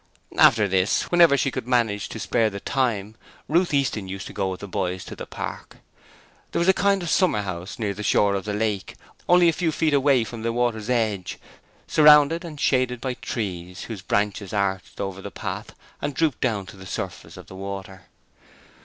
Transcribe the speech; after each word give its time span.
After 0.39 0.67
this, 0.67 1.03
whenever 1.11 1.37
she 1.37 1.51
could 1.51 1.67
manage 1.67 2.09
to 2.09 2.17
spare 2.19 2.49
the 2.49 2.59
time, 2.59 3.13
Ruth 3.47 3.71
Easton 3.71 4.07
used 4.07 4.25
to 4.25 4.33
go 4.33 4.49
with 4.49 4.61
the 4.61 4.67
children 4.67 4.97
to 5.01 5.15
the 5.15 5.27
park. 5.27 5.77
There 6.51 6.57
was 6.59 6.67
a 6.67 6.73
kind 6.73 7.03
of 7.03 7.09
summer 7.11 7.43
house 7.43 7.77
near 7.77 7.93
the 7.93 8.01
shore 8.01 8.33
of 8.33 8.45
the 8.45 8.53
lake, 8.55 8.95
only 9.29 9.47
a 9.47 9.53
few 9.53 9.71
feet 9.71 9.93
away 9.93 10.23
from 10.23 10.41
the 10.41 10.51
water's 10.51 10.89
edge, 10.89 11.37
surrounded 11.85 12.43
and 12.43 12.59
shaded 12.59 12.99
by 12.99 13.13
trees, 13.13 13.83
whose 13.83 14.01
branches 14.01 14.53
arched 14.53 14.99
over 14.99 15.21
the 15.21 15.29
path 15.29 15.75
and 16.01 16.15
drooped 16.15 16.41
down 16.41 16.65
to 16.65 16.77
the 16.77 16.87
surface 16.87 17.37
of 17.37 17.45
the 17.45 17.55
water. 17.55 18.05